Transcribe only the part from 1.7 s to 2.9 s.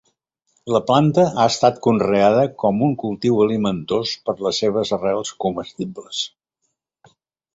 conreada com